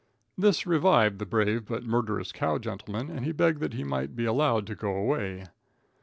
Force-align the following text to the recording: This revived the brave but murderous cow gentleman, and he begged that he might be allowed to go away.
This 0.35 0.65
revived 0.65 1.19
the 1.19 1.27
brave 1.27 1.67
but 1.67 1.83
murderous 1.83 2.31
cow 2.31 2.57
gentleman, 2.57 3.11
and 3.11 3.23
he 3.23 3.31
begged 3.31 3.59
that 3.59 3.75
he 3.75 3.83
might 3.83 4.15
be 4.15 4.25
allowed 4.25 4.65
to 4.65 4.75
go 4.75 4.95
away. 4.95 5.45